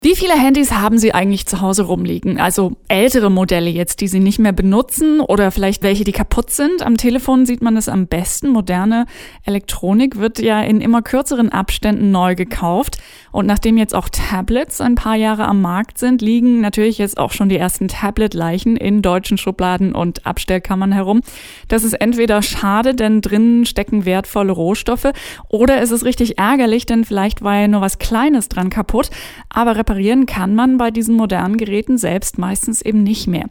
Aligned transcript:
Wie 0.00 0.14
viele 0.14 0.34
Handys 0.34 0.70
haben 0.70 0.96
Sie 0.96 1.12
eigentlich 1.12 1.46
zu 1.46 1.60
Hause 1.60 1.82
rumliegen? 1.82 2.38
Also 2.38 2.76
ältere 2.86 3.32
Modelle 3.32 3.68
jetzt, 3.68 4.00
die 4.00 4.06
Sie 4.06 4.20
nicht 4.20 4.38
mehr 4.38 4.52
benutzen 4.52 5.18
oder 5.18 5.50
vielleicht 5.50 5.82
welche, 5.82 6.04
die 6.04 6.12
kaputt 6.12 6.50
sind? 6.50 6.86
Am 6.86 6.96
Telefon 6.96 7.46
sieht 7.46 7.62
man 7.62 7.76
es 7.76 7.88
am 7.88 8.06
besten. 8.06 8.50
Moderne 8.50 9.06
Elektronik 9.44 10.20
wird 10.20 10.38
ja 10.38 10.60
in 10.60 10.80
immer 10.80 11.02
kürzeren 11.02 11.48
Abständen 11.48 12.12
neu 12.12 12.36
gekauft. 12.36 12.98
Und 13.32 13.46
nachdem 13.46 13.76
jetzt 13.76 13.92
auch 13.92 14.08
Tablets 14.08 14.80
ein 14.80 14.94
paar 14.94 15.16
Jahre 15.16 15.46
am 15.46 15.60
Markt 15.60 15.98
sind, 15.98 16.22
liegen 16.22 16.60
natürlich 16.60 16.98
jetzt 16.98 17.18
auch 17.18 17.32
schon 17.32 17.48
die 17.48 17.56
ersten 17.56 17.88
Tablet-Leichen 17.88 18.76
in 18.76 19.02
deutschen 19.02 19.36
Schubladen 19.36 19.96
und 19.96 20.26
Abstellkammern 20.26 20.92
herum. 20.92 21.22
Das 21.66 21.82
ist 21.82 21.94
entweder 21.94 22.40
schade, 22.42 22.94
denn 22.94 23.20
drinnen 23.20 23.66
stecken 23.66 24.04
wertvolle 24.04 24.52
Rohstoffe, 24.52 25.10
oder 25.48 25.82
es 25.82 25.90
ist 25.90 26.04
richtig 26.04 26.38
ärgerlich, 26.38 26.86
denn 26.86 27.04
vielleicht 27.04 27.42
war 27.42 27.56
ja 27.56 27.68
nur 27.68 27.80
was 27.80 27.98
Kleines 27.98 28.48
dran 28.48 28.70
kaputt. 28.70 29.10
Aber 29.50 29.76
reparieren 29.88 30.26
kann 30.26 30.54
man 30.54 30.76
bei 30.76 30.90
diesen 30.90 31.16
modernen 31.16 31.56
Geräten 31.56 31.96
selbst 31.96 32.36
meistens 32.36 32.82
eben 32.82 33.02
nicht 33.02 33.26
mehr. 33.26 33.46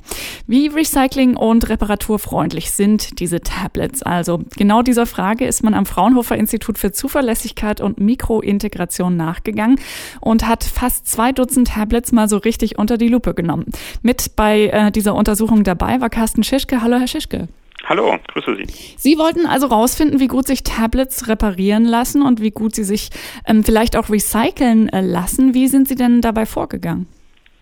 Wie 0.45 0.69
recycling- 0.69 1.35
und 1.35 1.67
reparaturfreundlich 1.67 2.69
sind 2.69 3.19
diese 3.19 3.41
Tablets? 3.41 4.03
Also 4.03 4.41
genau 4.55 4.83
dieser 4.83 5.07
Frage 5.07 5.45
ist 5.45 5.63
man 5.63 5.73
am 5.73 5.87
Fraunhofer 5.87 6.37
Institut 6.37 6.77
für 6.77 6.91
Zuverlässigkeit 6.91 7.81
und 7.81 7.99
Mikrointegration 7.99 9.17
nachgegangen 9.17 9.47
gegangen 9.47 9.79
und 10.21 10.47
hat 10.47 10.63
fast 10.63 11.07
zwei 11.07 11.31
Dutzend 11.31 11.69
Tablets 11.69 12.11
mal 12.11 12.27
so 12.27 12.37
richtig 12.37 12.77
unter 12.77 12.97
die 12.97 13.07
Lupe 13.07 13.33
genommen. 13.33 13.65
Mit 14.03 14.35
bei 14.35 14.67
äh, 14.67 14.91
dieser 14.91 15.15
Untersuchung 15.15 15.63
dabei 15.63 15.99
war 16.01 16.09
Carsten 16.09 16.43
Schischke. 16.43 16.81
Hallo, 16.81 16.99
Herr 16.99 17.07
Schischke. 17.07 17.47
Hallo, 17.89 18.17
grüße 18.33 18.55
Sie. 18.57 18.65
Sie 18.97 19.17
wollten 19.17 19.45
also 19.45 19.67
rausfinden, 19.67 20.19
wie 20.19 20.27
gut 20.27 20.45
sich 20.45 20.63
Tablets 20.63 21.29
reparieren 21.29 21.85
lassen 21.85 22.21
und 22.21 22.41
wie 22.41 22.51
gut 22.51 22.75
sie 22.75 22.83
sich 22.83 23.11
ähm, 23.47 23.63
vielleicht 23.63 23.95
auch 23.95 24.09
recyceln 24.09 24.89
äh, 24.89 24.99
lassen. 24.99 25.53
Wie 25.53 25.67
sind 25.67 25.87
Sie 25.87 25.95
denn 25.95 26.19
dabei 26.19 26.45
vorgegangen? 26.45 27.07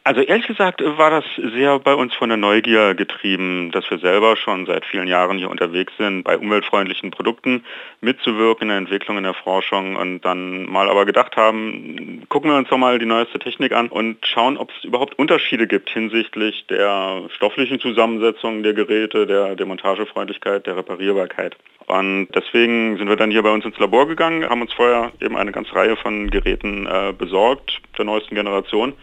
Also 0.03 0.21
ehrlich 0.21 0.45
gesagt 0.45 0.83
war 0.83 1.09
das 1.09 1.25
sehr 1.55 1.79
bei 1.79 1.95
uns 1.95 2.13
von 2.13 2.29
der 2.29 2.37
Neugier 2.37 2.93
getrieben, 2.93 3.71
dass 3.71 3.89
wir 3.89 3.97
selber 3.97 4.35
schon 4.35 4.67
seit 4.67 4.85
vielen 4.85 5.07
Jahren 5.07 5.39
hier 5.39 5.49
unterwegs 5.49 5.93
sind, 5.97 6.23
bei 6.23 6.37
umweltfreundlichen 6.37 7.09
Produkten 7.09 7.63
mitzuwirken 8.01 8.63
in 8.63 8.69
der 8.69 8.77
Entwicklung, 8.77 9.17
in 9.17 9.23
der 9.23 9.33
Forschung 9.33 9.95
und 9.95 10.21
dann 10.21 10.65
mal 10.65 10.89
aber 10.89 11.05
gedacht 11.05 11.37
haben, 11.37 12.14
gucken 12.29 12.51
wir 12.51 12.57
uns 12.57 12.69
doch 12.69 12.77
mal 12.77 12.99
die 12.99 13.05
neueste 13.05 13.39
Technik 13.39 13.71
an 13.71 13.87
und 13.89 14.25
schauen, 14.25 14.57
ob 14.57 14.71
es 14.71 14.83
überhaupt 14.83 15.17
Unterschiede 15.17 15.67
gibt 15.67 15.89
hinsichtlich 15.89 16.65
der 16.67 17.23
stofflichen 17.35 17.79
Zusammensetzung 17.79 18.63
der 18.63 18.73
Geräte, 18.73 19.25
der 19.25 19.55
Demontagefreundlichkeit, 19.55 20.65
der 20.65 20.77
Reparierbarkeit. 20.77 21.55
Und 21.87 22.29
deswegen 22.33 22.97
sind 22.97 23.07
wir 23.07 23.15
dann 23.15 23.31
hier 23.31 23.43
bei 23.43 23.51
uns 23.51 23.65
ins 23.65 23.77
Labor 23.77 24.07
gegangen, 24.07 24.47
haben 24.49 24.61
uns 24.61 24.73
vorher 24.73 25.11
eben 25.21 25.37
eine 25.37 25.51
ganze 25.51 25.75
Reihe 25.75 25.95
von 25.95 26.29
Geräten 26.31 26.87
äh, 26.87 27.13
besorgt, 27.13 27.79
der 27.97 28.05
neuesten 28.05 28.35
Generation 28.35 28.93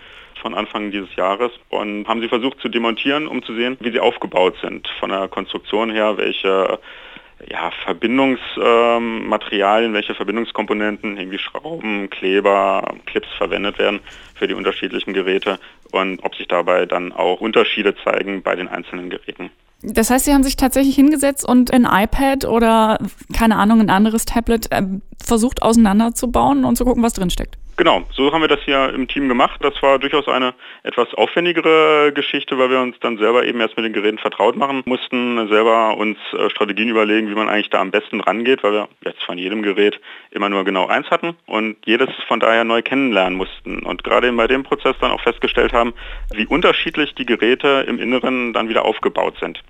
von 0.40 0.54
Anfang 0.54 0.90
dieses 0.90 1.14
Jahres 1.14 1.52
und 1.68 2.08
haben 2.08 2.20
sie 2.20 2.28
versucht 2.28 2.58
zu 2.60 2.68
demontieren, 2.68 3.28
um 3.28 3.42
zu 3.44 3.54
sehen, 3.54 3.76
wie 3.80 3.92
sie 3.92 4.00
aufgebaut 4.00 4.56
sind. 4.60 4.88
Von 4.98 5.10
der 5.10 5.28
Konstruktion 5.28 5.90
her, 5.90 6.16
welche 6.16 6.80
ja, 7.48 7.70
Verbindungsmaterialien, 7.84 9.90
ähm, 9.90 9.94
welche 9.94 10.14
Verbindungskomponenten, 10.14 11.16
irgendwie 11.16 11.38
Schrauben, 11.38 12.10
Kleber, 12.10 12.94
Clips 13.06 13.28
verwendet 13.36 13.78
werden 13.78 14.00
für 14.34 14.46
die 14.46 14.54
unterschiedlichen 14.54 15.12
Geräte 15.12 15.58
und 15.90 16.24
ob 16.24 16.34
sich 16.34 16.48
dabei 16.48 16.86
dann 16.86 17.12
auch 17.12 17.40
Unterschiede 17.40 17.94
zeigen 18.04 18.42
bei 18.42 18.56
den 18.56 18.68
einzelnen 18.68 19.10
Geräten. 19.10 19.50
Das 19.82 20.10
heißt, 20.10 20.26
Sie 20.26 20.32
haben 20.32 20.44
sich 20.44 20.56
tatsächlich 20.56 20.94
hingesetzt 20.94 21.46
und 21.46 21.72
ein 21.72 21.84
iPad 21.84 22.44
oder 22.44 22.98
keine 23.36 23.56
Ahnung, 23.56 23.80
ein 23.80 23.90
anderes 23.90 24.24
Tablet 24.24 24.70
äh, 24.70 24.82
versucht 25.22 25.62
auseinanderzubauen 25.62 26.64
und 26.64 26.76
zu 26.76 26.84
gucken, 26.84 27.02
was 27.02 27.14
drinsteckt. 27.14 27.58
Genau, 27.76 28.02
so 28.12 28.30
haben 28.32 28.42
wir 28.42 28.48
das 28.48 28.60
hier 28.64 28.92
im 28.92 29.08
Team 29.08 29.28
gemacht. 29.28 29.58
Das 29.64 29.82
war 29.82 29.98
durchaus 29.98 30.28
eine 30.28 30.52
etwas 30.82 31.12
aufwendigere 31.14 32.12
Geschichte, 32.14 32.58
weil 32.58 32.68
wir 32.68 32.80
uns 32.80 32.96
dann 33.00 33.16
selber 33.16 33.46
eben 33.46 33.60
erst 33.60 33.76
mit 33.76 33.86
den 33.86 33.94
Geräten 33.94 34.18
vertraut 34.18 34.56
machen 34.56 34.82
mussten, 34.84 35.48
selber 35.48 35.96
uns 35.96 36.18
äh, 36.32 36.50
Strategien 36.50 36.90
überlegen, 36.90 37.30
wie 37.30 37.34
man 37.34 37.48
eigentlich 37.48 37.70
da 37.70 37.80
am 37.80 37.90
besten 37.90 38.20
rangeht, 38.20 38.62
weil 38.62 38.72
wir 38.72 38.88
jetzt 39.04 39.22
von 39.22 39.38
jedem 39.38 39.62
Gerät 39.62 39.98
immer 40.30 40.50
nur 40.50 40.64
genau 40.64 40.86
eins 40.86 41.10
hatten 41.10 41.34
und 41.46 41.76
jedes 41.86 42.10
von 42.28 42.40
daher 42.40 42.64
neu 42.64 42.82
kennenlernen 42.82 43.38
mussten. 43.38 43.78
Und 43.78 44.04
gerade 44.04 44.30
bei 44.32 44.46
dem 44.46 44.64
Prozess 44.64 44.96
dann 45.00 45.10
auch 45.10 45.22
festgestellt 45.22 45.72
haben, 45.72 45.94
wie 46.34 46.46
unterschiedlich 46.46 47.14
die 47.14 47.26
Geräte 47.26 47.86
im 47.88 47.98
Inneren 47.98 48.52
dann 48.52 48.68
wieder 48.68 48.84
aufgebaut 48.84 49.38
sind. 49.40 49.62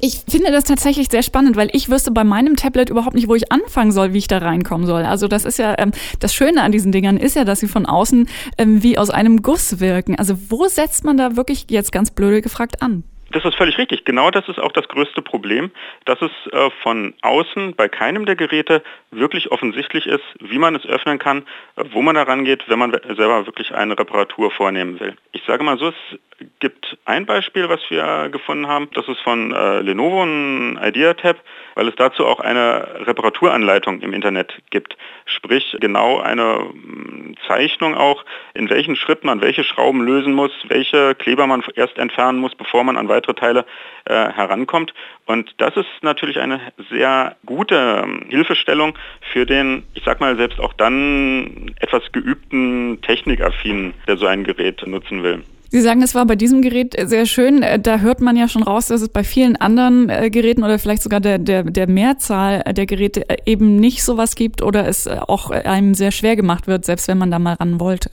Ich 0.00 0.20
finde 0.28 0.52
das 0.52 0.64
tatsächlich 0.64 1.08
sehr 1.08 1.24
spannend, 1.24 1.56
weil 1.56 1.70
ich 1.72 1.90
wüsste 1.90 2.12
bei 2.12 2.22
meinem 2.22 2.54
Tablet 2.54 2.88
überhaupt 2.88 3.14
nicht, 3.14 3.28
wo 3.28 3.34
ich 3.34 3.50
anfangen 3.50 3.90
soll, 3.90 4.12
wie 4.12 4.18
ich 4.18 4.28
da 4.28 4.38
reinkommen 4.38 4.86
soll. 4.86 5.02
Also 5.02 5.26
das 5.26 5.44
ist 5.44 5.58
ja 5.58 5.74
ähm, 5.76 5.90
das 6.20 6.34
Schöne 6.34 6.62
an 6.62 6.70
diesen 6.70 6.92
Dingern 6.92 7.16
ist 7.16 7.34
ja, 7.34 7.44
dass 7.44 7.60
sie 7.60 7.66
von 7.66 7.84
außen 7.84 8.28
ähm, 8.58 8.82
wie 8.82 8.96
aus 8.96 9.10
einem 9.10 9.42
Guss 9.42 9.80
wirken. 9.80 10.16
Also 10.16 10.34
wo 10.50 10.68
setzt 10.68 11.04
man 11.04 11.16
da 11.16 11.36
wirklich 11.36 11.66
jetzt 11.68 11.90
ganz 11.90 12.12
blöde 12.12 12.42
gefragt 12.42 12.80
an? 12.80 13.02
Das 13.30 13.44
ist 13.44 13.56
völlig 13.56 13.76
richtig. 13.76 14.04
Genau 14.04 14.30
das 14.30 14.48
ist 14.48 14.58
auch 14.58 14.72
das 14.72 14.88
größte 14.88 15.20
Problem, 15.20 15.70
dass 16.06 16.20
es 16.22 16.30
äh, 16.52 16.70
von 16.82 17.14
außen 17.20 17.74
bei 17.74 17.88
keinem 17.88 18.24
der 18.24 18.36
Geräte 18.36 18.82
wirklich 19.10 19.50
offensichtlich 19.52 20.06
ist, 20.06 20.24
wie 20.40 20.58
man 20.58 20.74
es 20.74 20.86
öffnen 20.86 21.18
kann, 21.18 21.44
äh, 21.76 21.84
wo 21.92 22.00
man 22.00 22.14
da 22.14 22.22
rangeht, 22.22 22.64
wenn 22.68 22.78
man 22.78 22.92
selber 22.92 23.46
wirklich 23.46 23.74
eine 23.74 23.98
Reparatur 23.98 24.50
vornehmen 24.50 24.98
will. 24.98 25.16
Ich 25.32 25.42
sage 25.46 25.62
mal 25.62 25.78
so, 25.78 25.88
es 25.88 26.18
gibt 26.60 26.96
ein 27.04 27.26
Beispiel, 27.26 27.68
was 27.68 27.80
wir 27.88 28.28
gefunden 28.30 28.68
haben. 28.68 28.88
Das 28.94 29.08
ist 29.08 29.20
von 29.20 29.52
äh, 29.52 29.80
Lenovo, 29.80 30.22
ein 30.22 30.78
IdeaTab, 30.82 31.36
weil 31.74 31.88
es 31.88 31.96
dazu 31.96 32.26
auch 32.26 32.40
eine 32.40 33.06
Reparaturanleitung 33.06 34.00
im 34.00 34.12
Internet 34.12 34.54
gibt. 34.70 34.96
Sprich, 35.26 35.76
genau 35.80 36.20
eine 36.20 36.60
mm, 36.72 37.34
Zeichnung 37.46 37.94
auch, 37.94 38.24
in 38.54 38.70
welchen 38.70 38.96
Schritten 38.96 39.26
man 39.26 39.40
welche 39.40 39.64
Schrauben 39.64 40.02
lösen 40.02 40.32
muss, 40.32 40.52
welche 40.68 41.14
Kleber 41.14 41.46
man 41.46 41.64
erst 41.74 41.98
entfernen 41.98 42.38
muss, 42.38 42.54
bevor 42.54 42.84
man 42.84 42.96
an 42.96 43.08
weitere 43.08 43.34
Teile 43.34 43.64
äh, 44.04 44.14
herankommt. 44.14 44.94
Und 45.26 45.54
das 45.58 45.76
ist 45.76 45.88
natürlich 46.02 46.40
eine 46.40 46.60
sehr 46.90 47.36
gute 47.46 48.02
ähm, 48.04 48.26
Hilfestellung 48.28 48.96
für 49.32 49.44
den, 49.44 49.84
ich 49.94 50.04
sag 50.04 50.20
mal, 50.20 50.36
selbst 50.36 50.60
auch 50.60 50.72
dann 50.74 51.74
etwas 51.80 52.12
geübten 52.12 53.00
Technikaffinen, 53.02 53.94
der 54.06 54.16
so 54.16 54.26
ein 54.26 54.44
Gerät 54.44 54.86
nutzen 54.86 55.22
will. 55.22 55.42
Sie 55.70 55.82
sagen, 55.82 56.00
es 56.00 56.14
war 56.14 56.24
bei 56.24 56.34
diesem 56.34 56.62
Gerät 56.62 56.96
sehr 57.08 57.26
schön. 57.26 57.62
Äh, 57.62 57.78
da 57.78 57.98
hört 57.98 58.20
man 58.20 58.36
ja 58.36 58.48
schon 58.48 58.62
raus, 58.62 58.86
dass 58.86 59.02
es 59.02 59.10
bei 59.10 59.22
vielen 59.22 59.56
anderen 59.56 60.08
äh, 60.08 60.30
Geräten 60.30 60.64
oder 60.64 60.78
vielleicht 60.78 61.02
sogar 61.02 61.20
der, 61.20 61.38
der, 61.38 61.64
der 61.64 61.88
Mehrzahl 61.88 62.62
der 62.62 62.86
Geräte 62.86 63.28
äh, 63.28 63.36
eben 63.44 63.76
nicht 63.76 64.02
sowas 64.02 64.34
gibt 64.34 64.62
oder 64.62 64.88
es 64.88 65.06
auch 65.06 65.50
einem 65.50 65.94
sehr 65.94 66.10
schwer 66.10 66.36
gemacht 66.36 66.66
wird, 66.66 66.86
selbst 66.86 67.06
wenn 67.08 67.18
man 67.18 67.30
da 67.30 67.38
mal 67.38 67.54
ran 67.54 67.80
wollte. 67.80 68.10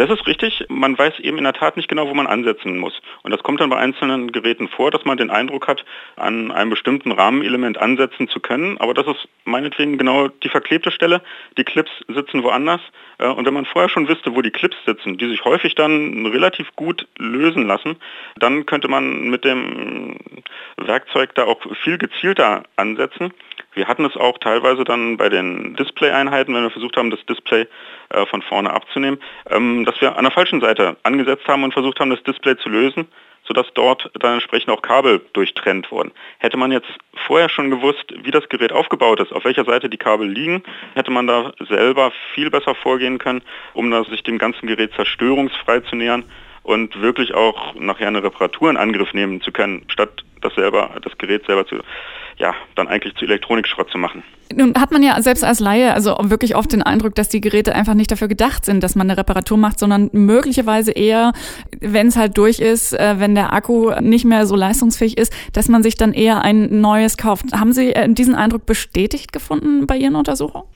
Das 0.00 0.08
ist 0.08 0.26
richtig. 0.26 0.64
Man 0.70 0.96
weiß 0.96 1.18
eben 1.20 1.36
in 1.36 1.44
der 1.44 1.52
Tat 1.52 1.76
nicht 1.76 1.90
genau, 1.90 2.08
wo 2.08 2.14
man 2.14 2.26
ansetzen 2.26 2.78
muss. 2.78 3.02
Und 3.22 3.32
das 3.32 3.42
kommt 3.42 3.60
dann 3.60 3.68
bei 3.68 3.76
einzelnen 3.76 4.32
Geräten 4.32 4.66
vor, 4.66 4.90
dass 4.90 5.04
man 5.04 5.18
den 5.18 5.28
Eindruck 5.28 5.68
hat, 5.68 5.84
an 6.16 6.50
einem 6.50 6.70
bestimmten 6.70 7.12
Rahmenelement 7.12 7.76
ansetzen 7.76 8.26
zu 8.26 8.40
können. 8.40 8.78
Aber 8.78 8.94
das 8.94 9.06
ist 9.06 9.28
meinetwegen 9.44 9.98
genau 9.98 10.28
die 10.28 10.48
verklebte 10.48 10.90
Stelle. 10.90 11.20
Die 11.58 11.64
Clips 11.64 11.90
sitzen 12.08 12.42
woanders. 12.42 12.80
Äh, 13.18 13.26
und 13.26 13.44
wenn 13.44 13.52
man 13.52 13.66
vorher 13.66 13.90
schon 13.90 14.08
wüsste, 14.08 14.34
wo 14.34 14.40
die 14.40 14.50
Clips 14.50 14.78
sitzen, 14.86 15.18
die 15.18 15.28
sich 15.28 15.44
häufig 15.44 15.74
dann 15.74 16.24
relativ 16.24 16.74
gut 16.76 17.06
lösen 17.18 17.66
lassen, 17.66 17.96
dann 18.36 18.64
könnte 18.64 18.88
man 18.88 19.28
mit 19.28 19.44
dem 19.44 20.16
Werkzeug 20.78 21.34
da 21.34 21.44
auch 21.44 21.60
viel 21.82 21.98
gezielter 21.98 22.62
ansetzen. 22.76 23.34
Wir 23.72 23.86
hatten 23.86 24.04
es 24.04 24.16
auch 24.16 24.38
teilweise 24.38 24.84
dann 24.84 25.16
bei 25.16 25.28
den 25.28 25.76
Display-Einheiten, 25.76 26.54
wenn 26.54 26.62
wir 26.62 26.70
versucht 26.70 26.96
haben, 26.96 27.10
das 27.10 27.24
Display 27.26 27.66
äh, 28.10 28.26
von 28.26 28.42
vorne 28.42 28.72
abzunehmen, 28.72 29.20
ähm, 29.48 29.84
dass 29.84 30.00
wir 30.00 30.16
an 30.16 30.24
der 30.24 30.32
falschen 30.32 30.60
Seite 30.60 30.96
angesetzt 31.04 31.46
haben 31.46 31.62
und 31.62 31.72
versucht 31.72 32.00
haben, 32.00 32.10
das 32.10 32.22
Display 32.24 32.56
zu 32.56 32.68
lösen, 32.68 33.06
sodass 33.44 33.66
dort 33.74 34.10
dann 34.18 34.34
entsprechend 34.34 34.70
auch 34.70 34.82
Kabel 34.82 35.20
durchtrennt 35.32 35.90
wurden. 35.90 36.10
Hätte 36.38 36.56
man 36.56 36.72
jetzt 36.72 36.88
vorher 37.26 37.48
schon 37.48 37.70
gewusst, 37.70 38.12
wie 38.22 38.30
das 38.30 38.48
Gerät 38.48 38.72
aufgebaut 38.72 39.20
ist, 39.20 39.32
auf 39.32 39.44
welcher 39.44 39.64
Seite 39.64 39.88
die 39.88 39.96
Kabel 39.96 40.28
liegen, 40.28 40.62
hätte 40.94 41.10
man 41.10 41.26
da 41.26 41.52
selber 41.68 42.12
viel 42.34 42.50
besser 42.50 42.74
vorgehen 42.74 43.18
können, 43.18 43.42
um 43.72 43.90
sich 44.04 44.22
dem 44.24 44.38
ganzen 44.38 44.66
Gerät 44.66 44.92
zerstörungsfrei 44.94 45.80
zu 45.80 45.96
nähern 45.96 46.24
und 46.62 47.00
wirklich 47.00 47.34
auch 47.34 47.74
nachher 47.74 48.08
eine 48.08 48.22
Reparatur 48.22 48.70
in 48.70 48.76
Angriff 48.76 49.12
nehmen 49.14 49.40
zu 49.40 49.52
können, 49.52 49.84
statt 49.88 50.24
das 50.40 50.54
selber, 50.54 50.90
das 51.02 51.16
Gerät 51.18 51.44
selber 51.46 51.66
zu, 51.66 51.76
ja, 52.38 52.54
dann 52.74 52.88
eigentlich 52.88 53.14
zu 53.16 53.24
Elektronikschrott 53.24 53.90
zu 53.90 53.98
machen. 53.98 54.22
Nun 54.52 54.74
hat 54.74 54.90
man 54.90 55.02
ja 55.02 55.20
selbst 55.22 55.44
als 55.44 55.60
Laie 55.60 55.92
also 55.94 56.16
wirklich 56.22 56.56
oft 56.56 56.72
den 56.72 56.82
Eindruck, 56.82 57.14
dass 57.14 57.28
die 57.28 57.40
Geräte 57.40 57.74
einfach 57.74 57.94
nicht 57.94 58.10
dafür 58.10 58.28
gedacht 58.28 58.64
sind, 58.64 58.82
dass 58.82 58.96
man 58.96 59.08
eine 59.08 59.18
Reparatur 59.18 59.58
macht, 59.58 59.78
sondern 59.78 60.10
möglicherweise 60.12 60.92
eher, 60.92 61.32
wenn 61.80 62.08
es 62.08 62.16
halt 62.16 62.36
durch 62.36 62.58
ist, 62.58 62.92
äh, 62.92 63.16
wenn 63.18 63.34
der 63.34 63.52
Akku 63.52 63.92
nicht 64.00 64.24
mehr 64.24 64.46
so 64.46 64.56
leistungsfähig 64.56 65.18
ist, 65.18 65.32
dass 65.52 65.68
man 65.68 65.82
sich 65.82 65.94
dann 65.96 66.12
eher 66.12 66.42
ein 66.42 66.80
neues 66.80 67.16
kauft. 67.16 67.52
Haben 67.52 67.72
Sie 67.72 67.94
äh, 67.94 68.08
diesen 68.12 68.34
Eindruck 68.34 68.66
bestätigt 68.66 69.32
gefunden 69.32 69.86
bei 69.86 69.96
Ihren 69.96 70.16
Untersuchungen? 70.16 70.66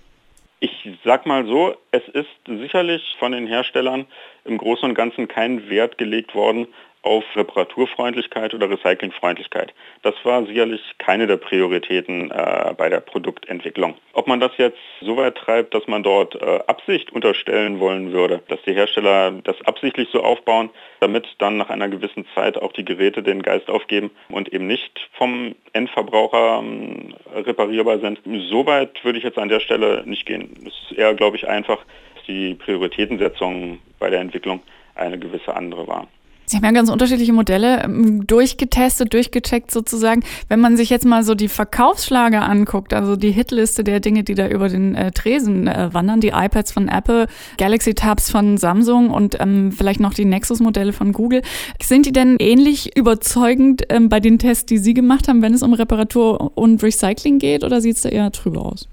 Ich 0.65 0.89
sag 1.05 1.27
mal 1.27 1.45
so, 1.45 1.77
es 1.91 2.09
ist 2.09 2.27
sicherlich 2.47 3.03
von 3.19 3.33
den 3.33 3.47
Herstellern 3.47 4.07
im 4.47 4.57
Großen 4.57 4.89
und 4.89 4.95
Ganzen 4.95 5.29
kein 5.29 5.69
Wert 5.69 5.99
gelegt 5.99 6.35
worden 6.35 6.69
auf 7.05 7.25
Reparaturfreundlichkeit 7.37 8.55
oder 8.55 8.71
Recyclingfreundlichkeit. 8.71 9.75
Das 10.03 10.15
war 10.25 10.45
sicherlich 10.47 10.81
keine 10.99 11.27
der 11.27 11.37
Prioritäten 11.37 12.31
äh, 12.31 12.75
bei 12.77 12.89
der 12.89 13.01
Produktentwicklung. 13.01 13.95
Ob 14.15 14.27
man 14.27 14.41
das 14.41 14.53
jetzt 14.57 14.79
so 15.03 15.17
weit 15.17 15.35
treibt, 15.37 15.75
dass 15.75 15.87
man 15.87 16.03
dort 16.03 16.35
äh, 16.35 16.61
Absicht 16.67 17.13
unterstellen 17.13 17.79
wollen 17.79 18.13
würde, 18.13 18.43
dass 18.49 18.61
die 18.63 18.73
Hersteller 18.73 19.33
das 19.45 19.61
absichtlich 19.67 20.09
so 20.13 20.23
aufbauen, 20.23 20.71
damit 21.01 21.27
dann 21.39 21.59
nach 21.59 21.69
einer 21.69 21.89
gewissen 21.89 22.25
Zeit 22.35 22.57
auch 22.57 22.73
die 22.73 22.85
Geräte 22.85 23.23
den 23.23 23.43
Geist 23.43 23.69
aufgeben 23.69 24.11
und 24.31 24.53
eben 24.53 24.67
nicht 24.67 24.99
vom 25.13 25.55
Endverbraucher 25.75 26.61
ähm, 26.61 27.15
reparierbar 27.35 27.99
sind. 27.99 28.21
So 28.49 28.67
weit 28.67 29.05
würde 29.05 29.19
ich 29.19 29.25
jetzt 29.25 29.39
an 29.39 29.51
der 29.51 29.61
Stelle 29.61 30.03
nicht 30.07 30.25
gehen. 30.25 30.55
Es 30.67 30.91
ist 30.91 30.99
eher, 30.99 31.13
glaube 31.13 31.37
ich, 31.37 31.47
einfach 31.47 31.85
die 32.27 32.55
Prioritätensetzung 32.55 33.81
bei 33.99 34.09
der 34.09 34.21
Entwicklung 34.21 34.63
eine 34.95 35.19
gewisse 35.19 35.55
andere 35.55 35.87
war. 35.87 36.09
Sie 36.47 36.57
haben 36.57 36.65
ja 36.65 36.73
ganz 36.73 36.91
unterschiedliche 36.91 37.33
Modelle 37.33 37.83
ähm, 37.83 38.27
durchgetestet, 38.27 39.13
durchgecheckt 39.13 39.71
sozusagen. 39.71 40.23
Wenn 40.49 40.61
man 40.61 40.77
sich 40.77 40.91
jetzt 40.91 41.07
mal 41.07 41.25
so 41.25 41.35
die 41.35 41.49
Verkaufsschlager 41.49 42.43
anguckt, 42.43 42.93
also 42.93 43.17
die 43.17 43.31
Hitliste 43.31 43.85
der 43.85 44.01
Dinge, 44.01 44.25
die 44.25 44.35
da 44.35 44.49
über 44.49 44.69
den 44.69 44.95
äh, 44.95 45.11
Tresen 45.11 45.67
äh, 45.67 45.93
wandern, 45.93 46.21
die 46.21 46.29
iPads 46.29 46.73
von 46.73 46.89
Apple, 46.89 47.27
Galaxy 47.59 47.95
Tabs 47.95 48.31
von 48.31 48.59
Samsung 48.59 49.11
und 49.11 49.39
ähm, 49.41 49.73
vielleicht 49.73 50.01
noch 50.01 50.15
die 50.15 50.25
Nexus-Modelle 50.25 50.93
von 50.93 51.13
Google, 51.13 51.43
sind 51.83 52.07
die 52.07 52.13
denn 52.13 52.37
ähnlich 52.39 52.97
überzeugend 52.97 53.83
ähm, 53.89 54.09
bei 54.09 54.21
den 54.21 54.39
Tests, 54.39 54.67
die 54.67 54.79
Sie 54.79 54.95
gemacht 54.95 55.29
haben, 55.29 55.43
wenn 55.43 55.55
es 55.55 55.63
um 55.63 55.73
Reparatur 55.73 56.53
und 56.57 56.83
Recycling 56.83 57.39
geht, 57.39 57.65
oder 57.65 57.81
sieht 57.81 57.97
es 57.97 58.03
da 58.03 58.09
eher 58.11 58.31
trüber 58.33 58.67
aus? 58.67 58.89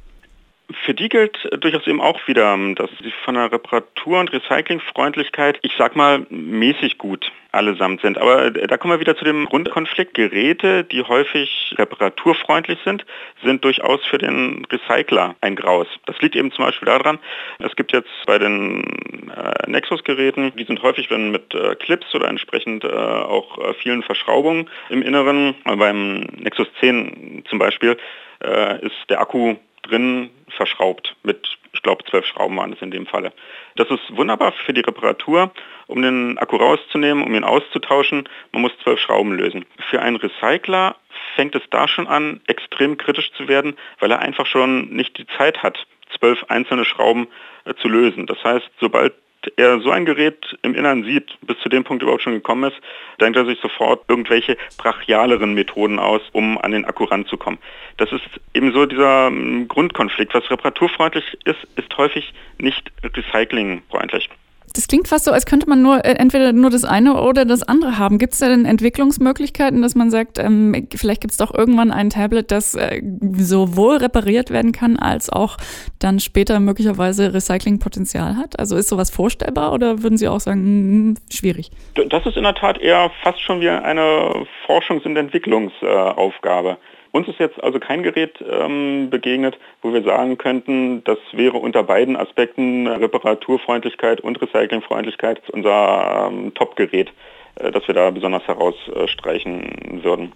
Für 0.85 0.93
die 0.93 1.09
gilt 1.09 1.37
durchaus 1.63 1.87
eben 1.87 2.01
auch 2.01 2.27
wieder, 2.27 2.57
dass 2.75 2.89
sie 3.01 3.11
von 3.23 3.35
der 3.35 3.51
Reparatur- 3.51 4.19
und 4.19 4.31
Recyclingfreundlichkeit, 4.31 5.59
ich 5.61 5.73
sag 5.77 5.95
mal, 5.95 6.25
mäßig 6.29 6.97
gut 6.97 7.31
allesamt 7.51 8.01
sind. 8.01 8.17
Aber 8.17 8.49
da 8.51 8.77
kommen 8.77 8.93
wir 8.93 8.99
wieder 8.99 9.17
zu 9.17 9.25
dem 9.25 9.45
Grundkonflikt. 9.45 10.13
Geräte, 10.13 10.83
die 10.83 11.03
häufig 11.03 11.75
reparaturfreundlich 11.77 12.79
sind, 12.85 13.05
sind 13.43 13.63
durchaus 13.63 14.05
für 14.05 14.17
den 14.17 14.65
Recycler 14.71 15.35
ein 15.41 15.55
Graus. 15.55 15.87
Das 16.05 16.19
liegt 16.21 16.35
eben 16.35 16.51
zum 16.51 16.65
Beispiel 16.65 16.85
daran, 16.85 17.19
es 17.59 17.75
gibt 17.75 17.91
jetzt 17.91 18.09
bei 18.25 18.37
den 18.37 19.29
äh, 19.29 19.69
Nexus-Geräten, 19.69 20.53
die 20.55 20.63
sind 20.63 20.81
häufig 20.81 21.09
wenn 21.09 21.31
mit 21.31 21.53
äh, 21.53 21.75
Clips 21.75 22.13
oder 22.15 22.27
entsprechend 22.27 22.83
äh, 22.83 22.87
auch 22.87 23.57
äh, 23.57 23.73
vielen 23.75 24.03
Verschraubungen 24.03 24.69
im 24.89 25.01
Inneren. 25.01 25.55
beim 25.63 26.21
Nexus 26.37 26.67
10 26.79 27.43
zum 27.49 27.59
Beispiel 27.59 27.97
äh, 28.43 28.85
ist 28.85 29.09
der 29.09 29.19
Akku 29.19 29.55
drin 29.83 30.29
verschraubt 30.49 31.15
mit, 31.23 31.57
ich 31.73 31.81
glaube, 31.81 32.03
zwölf 32.05 32.25
Schrauben 32.25 32.57
waren 32.57 32.73
es 32.73 32.81
in 32.81 32.91
dem 32.91 33.05
Falle. 33.05 33.31
Das 33.75 33.89
ist 33.89 34.15
wunderbar 34.15 34.51
für 34.51 34.73
die 34.73 34.81
Reparatur, 34.81 35.51
um 35.87 36.01
den 36.01 36.37
Akku 36.37 36.57
rauszunehmen, 36.57 37.23
um 37.23 37.33
ihn 37.33 37.43
auszutauschen. 37.43 38.27
Man 38.51 38.61
muss 38.61 38.77
zwölf 38.83 38.99
Schrauben 38.99 39.33
lösen. 39.33 39.65
Für 39.89 40.01
einen 40.01 40.17
Recycler 40.17 40.95
fängt 41.35 41.55
es 41.55 41.63
da 41.69 41.87
schon 41.87 42.07
an, 42.07 42.41
extrem 42.47 42.97
kritisch 42.97 43.31
zu 43.33 43.47
werden, 43.47 43.75
weil 43.99 44.11
er 44.11 44.19
einfach 44.19 44.45
schon 44.45 44.89
nicht 44.89 45.17
die 45.17 45.27
Zeit 45.37 45.63
hat, 45.63 45.85
zwölf 46.17 46.43
einzelne 46.49 46.85
Schrauben 46.85 47.27
äh, 47.65 47.73
zu 47.75 47.87
lösen. 47.87 48.27
Das 48.27 48.43
heißt, 48.43 48.69
sobald 48.79 49.13
er 49.55 49.79
so 49.81 49.91
ein 49.91 50.05
Gerät 50.05 50.57
im 50.61 50.75
Innern 50.75 51.03
sieht, 51.03 51.37
bis 51.41 51.57
zu 51.59 51.69
dem 51.69 51.83
Punkt 51.83 52.03
überhaupt 52.03 52.23
schon 52.23 52.33
gekommen 52.33 52.71
ist, 52.71 52.79
denkt 53.19 53.37
er 53.37 53.45
sich 53.45 53.59
sofort 53.59 54.03
irgendwelche 54.07 54.57
brachialeren 54.77 55.53
Methoden 55.53 55.99
aus, 55.99 56.21
um 56.31 56.57
an 56.57 56.71
den 56.71 56.85
Akku 56.85 57.05
ranzukommen. 57.05 57.59
Das 57.97 58.11
ist 58.11 58.23
eben 58.53 58.71
so 58.73 58.85
dieser 58.85 59.27
ähm, 59.27 59.67
Grundkonflikt. 59.67 60.33
Was 60.33 60.49
reparaturfreundlich 60.49 61.37
ist, 61.45 61.67
ist 61.75 61.95
häufig 61.97 62.33
nicht 62.57 62.91
recyclingfreundlich. 63.03 64.29
Das 64.73 64.87
klingt 64.87 65.07
fast 65.07 65.25
so, 65.25 65.31
als 65.31 65.45
könnte 65.45 65.67
man 65.67 65.81
nur 65.81 66.05
äh, 66.05 66.13
entweder 66.13 66.53
nur 66.53 66.69
das 66.69 66.85
eine 66.85 67.21
oder 67.21 67.45
das 67.45 67.63
andere 67.63 67.97
haben. 67.97 68.17
Gibt 68.19 68.33
es 68.33 68.39
da 68.39 68.47
denn 68.47 68.65
Entwicklungsmöglichkeiten, 68.65 69.81
dass 69.81 69.95
man 69.95 70.09
sagt, 70.09 70.39
ähm, 70.39 70.87
vielleicht 70.95 71.21
gibt 71.21 71.31
es 71.31 71.37
doch 71.37 71.53
irgendwann 71.53 71.91
ein 71.91 72.09
Tablet, 72.09 72.51
das 72.51 72.75
äh, 72.75 73.01
sowohl 73.37 73.97
repariert 73.97 74.49
werden 74.49 74.71
kann, 74.71 74.97
als 74.97 75.29
auch 75.29 75.57
dann 75.99 76.19
später 76.19 76.59
möglicherweise 76.59 77.33
Recyclingpotenzial 77.33 78.37
hat? 78.37 78.59
Also 78.59 78.77
ist 78.77 78.87
sowas 78.87 79.09
vorstellbar 79.09 79.73
oder 79.73 80.03
würden 80.03 80.17
Sie 80.17 80.27
auch 80.27 80.39
sagen, 80.39 80.61
mh, 80.61 80.91
hm, 80.91 81.15
schwierig? 81.31 81.71
Das 82.09 82.25
ist 82.25 82.37
in 82.37 82.43
der 82.43 82.55
Tat 82.55 82.79
eher 82.79 83.11
fast 83.23 83.41
schon 83.41 83.59
wie 83.59 83.69
eine 83.69 84.45
Forschungs- 84.67 85.05
und 85.05 85.17
Entwicklungsaufgabe. 85.17 86.77
Uns 87.11 87.27
ist 87.27 87.39
jetzt 87.39 87.61
also 87.61 87.79
kein 87.79 88.03
Gerät 88.03 88.43
ähm, 88.49 89.09
begegnet, 89.09 89.57
wo 89.81 89.93
wir 89.93 90.01
sagen 90.03 90.37
könnten, 90.37 91.03
das 91.03 91.17
wäre 91.33 91.57
unter 91.57 91.83
beiden 91.83 92.15
Aspekten 92.15 92.87
Reparaturfreundlichkeit 92.87 94.21
und 94.21 94.41
Recyclingfreundlichkeit 94.41 95.41
unser 95.49 96.29
ähm, 96.31 96.53
Top-Gerät, 96.53 97.11
äh, 97.55 97.71
das 97.71 97.85
wir 97.87 97.95
da 97.95 98.11
besonders 98.11 98.47
herausstreichen 98.47 99.99
würden. 100.03 100.31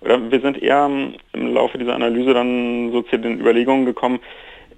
Wir 0.00 0.40
sind 0.40 0.62
eher 0.62 0.88
im 1.32 1.54
Laufe 1.54 1.78
dieser 1.78 1.94
Analyse 1.94 2.32
dann 2.32 2.92
so 2.92 3.02
zu 3.02 3.18
den 3.18 3.40
Überlegungen 3.40 3.84
gekommen, 3.86 4.20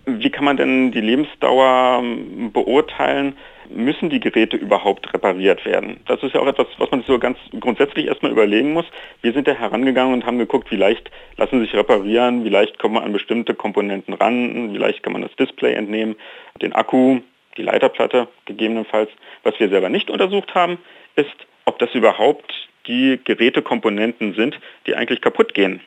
wie 0.06 0.31
kann 0.31 0.44
man 0.44 0.56
denn 0.56 0.91
die 0.91 1.00
Lebensdauer 1.00 2.00
ähm, 2.02 2.50
beurteilen? 2.52 3.37
Müssen 3.70 4.11
die 4.11 4.20
Geräte 4.20 4.56
überhaupt 4.56 5.12
repariert 5.12 5.65
werden? 5.65 6.00
Das 6.06 6.23
ist 6.23 6.35
ja 6.35 6.41
auch 6.41 6.47
etwas, 6.47 6.67
was 6.79 6.91
man 6.91 7.00
sich 7.00 7.06
so 7.06 7.19
ganz 7.19 7.38
grundsätzlich 7.61 8.06
erstmal 8.06 8.32
überlegen 8.32 8.73
muss. 8.73 8.87
Wir 9.20 9.32
sind 9.32 9.47
da 9.47 9.53
herangegangen 9.53 10.15
und 10.15 10.26
haben 10.26 10.38
geguckt, 10.38 10.70
wie 10.70 10.76
leicht 10.76 11.11
lassen 11.37 11.61
sich 11.61 11.75
reparieren, 11.75 12.44
wie 12.44 12.49
leicht 12.49 12.79
kommt 12.79 12.94
man 12.94 13.05
an 13.05 13.12
bestimmte 13.12 13.55
Komponenten 13.55 14.15
ran, 14.15 14.73
wie 14.73 14.79
leicht 14.79 15.03
kann 15.03 15.12
man 15.12 15.23
das 15.23 15.35
Display 15.37 15.75
entnehmen, 15.75 16.17
den 16.62 16.73
Akku, 16.73 17.20
die 17.56 17.62
Leiterplatte 17.62 18.29
gegebenenfalls. 18.47 19.11
Was 19.43 19.59
wir 19.61 19.69
selber 19.69 19.88
nicht 19.88 20.11
untersucht 20.11 20.55
haben, 20.55 20.79
ist, 21.17 21.37
ob 21.65 21.79
das 21.79 21.94
überhaupt 21.94 22.53
die 22.87 23.20
Gerätekomponenten 23.23 24.35
sind, 24.35 24.59
die 24.87 24.94
eigentlich 24.94 25.20
kaputt 25.20 25.53
gehen. 25.53 25.81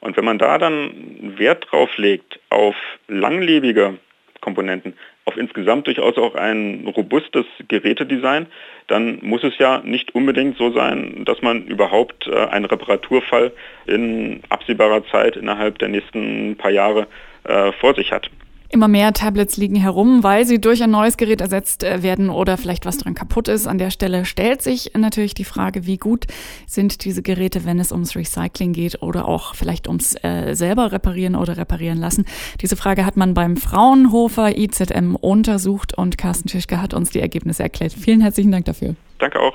Und 0.00 0.18
wenn 0.18 0.24
man 0.26 0.38
da 0.38 0.58
dann 0.58 1.38
Wert 1.38 1.66
drauf 1.70 1.96
legt 1.96 2.38
auf 2.50 2.76
langlebige 3.08 3.98
Komponenten, 4.42 4.94
auf 5.24 5.36
insgesamt 5.36 5.86
durchaus 5.86 6.16
auch 6.18 6.34
ein 6.34 6.86
robustes 6.94 7.46
Gerätedesign, 7.68 8.46
dann 8.88 9.18
muss 9.22 9.42
es 9.42 9.56
ja 9.58 9.80
nicht 9.84 10.14
unbedingt 10.14 10.58
so 10.58 10.70
sein, 10.72 11.24
dass 11.24 11.40
man 11.40 11.64
überhaupt 11.66 12.26
äh, 12.26 12.34
einen 12.34 12.66
Reparaturfall 12.66 13.52
in 13.86 14.40
absehbarer 14.50 15.04
Zeit 15.06 15.36
innerhalb 15.36 15.78
der 15.78 15.88
nächsten 15.88 16.56
paar 16.56 16.70
Jahre 16.70 17.06
äh, 17.44 17.72
vor 17.72 17.94
sich 17.94 18.12
hat. 18.12 18.30
Immer 18.74 18.88
mehr 18.88 19.12
Tablets 19.12 19.56
liegen 19.56 19.76
herum, 19.76 20.24
weil 20.24 20.46
sie 20.46 20.60
durch 20.60 20.82
ein 20.82 20.90
neues 20.90 21.16
Gerät 21.16 21.40
ersetzt 21.40 21.84
äh, 21.84 22.02
werden 22.02 22.28
oder 22.28 22.56
vielleicht 22.56 22.86
was 22.86 22.98
dran 22.98 23.14
kaputt 23.14 23.46
ist. 23.46 23.68
An 23.68 23.78
der 23.78 23.92
Stelle 23.92 24.24
stellt 24.24 24.62
sich 24.62 24.90
natürlich 24.96 25.32
die 25.32 25.44
Frage, 25.44 25.86
wie 25.86 25.96
gut 25.96 26.26
sind 26.66 27.04
diese 27.04 27.22
Geräte, 27.22 27.64
wenn 27.66 27.78
es 27.78 27.92
ums 27.92 28.16
Recycling 28.16 28.72
geht 28.72 29.00
oder 29.00 29.28
auch 29.28 29.54
vielleicht 29.54 29.86
ums 29.86 30.16
äh, 30.24 30.54
selber 30.56 30.90
reparieren 30.90 31.36
oder 31.36 31.56
reparieren 31.56 31.98
lassen. 31.98 32.24
Diese 32.62 32.74
Frage 32.74 33.06
hat 33.06 33.16
man 33.16 33.32
beim 33.32 33.56
Fraunhofer 33.56 34.58
IZM 34.58 35.14
untersucht 35.14 35.96
und 35.96 36.18
Carsten 36.18 36.48
Tischke 36.48 36.82
hat 36.82 36.94
uns 36.94 37.10
die 37.10 37.20
Ergebnisse 37.20 37.62
erklärt. 37.62 37.92
Vielen 37.92 38.22
herzlichen 38.22 38.50
Dank 38.50 38.64
dafür. 38.64 38.96
Danke 39.20 39.38
auch. 39.38 39.54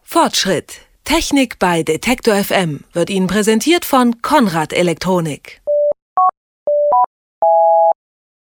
Fortschritt. 0.00 0.80
Technik 1.04 1.58
bei 1.58 1.82
Detektor 1.82 2.36
FM 2.36 2.84
wird 2.94 3.10
Ihnen 3.10 3.26
präsentiert 3.26 3.84
von 3.84 4.22
Konrad 4.22 4.72
Elektronik. 4.72 5.60